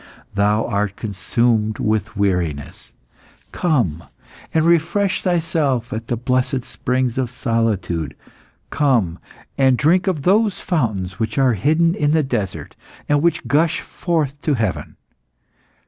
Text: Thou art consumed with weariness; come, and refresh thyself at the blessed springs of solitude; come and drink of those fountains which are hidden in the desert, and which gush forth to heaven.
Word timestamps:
Thou 0.33 0.65
art 0.65 0.95
consumed 0.95 1.77
with 1.77 2.17
weariness; 2.17 2.91
come, 3.51 4.03
and 4.51 4.65
refresh 4.65 5.21
thyself 5.21 5.93
at 5.93 6.07
the 6.07 6.17
blessed 6.17 6.65
springs 6.65 7.19
of 7.19 7.29
solitude; 7.29 8.15
come 8.71 9.19
and 9.59 9.77
drink 9.77 10.07
of 10.07 10.23
those 10.23 10.59
fountains 10.59 11.19
which 11.19 11.37
are 11.37 11.53
hidden 11.53 11.93
in 11.93 12.13
the 12.13 12.23
desert, 12.23 12.75
and 13.07 13.21
which 13.21 13.45
gush 13.47 13.79
forth 13.81 14.41
to 14.41 14.55
heaven. 14.55 14.95